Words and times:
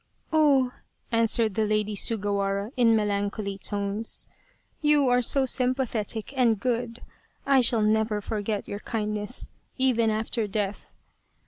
"Oh!" 0.33 0.73
answered 1.11 1.53
the 1.53 1.63
Lady 1.67 1.93
Sugawara 1.93 2.71
in 2.75 2.95
melancholy 2.95 3.59
tones," 3.59 4.27
you 4.81 5.09
are 5.09 5.21
so 5.21 5.45
sympathetic 5.45 6.33
and 6.35 6.59
good, 6.59 7.01
I 7.45 7.61
shall 7.61 7.83
never 7.83 8.19
forget 8.19 8.67
your 8.67 8.79
kindness, 8.79 9.51
even 9.77 10.09
after 10.09 10.47
death. 10.47 10.91